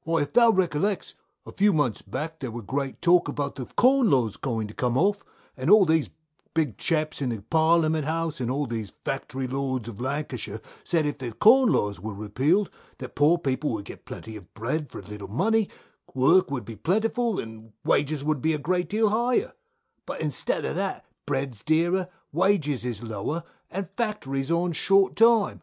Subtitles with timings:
[0.00, 0.06] Jack.
[0.06, 1.14] Why, if thou recollects,
[1.46, 4.98] a few months back there wur great talk about the Corn Laws going to come
[4.98, 5.24] off,
[5.56, 6.10] and all these
[6.52, 11.16] big chaps in the Parliament House, and all these Factory Lords of Lancashire, said if
[11.16, 15.28] the Corn Laws wur repealed that poor people would get plenty of bread for little
[15.28, 15.70] money,
[16.12, 19.54] work would be plentiful, and wages would be a great deal higher;
[20.04, 25.62] but instead of that, bread's dearer, wages is lower, and factories are on short time.